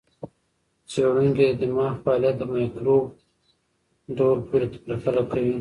[0.89, 3.05] څېړونکي د دماغ فعالیت د مایکروب
[4.17, 5.49] ډول پورې پرتله کوي.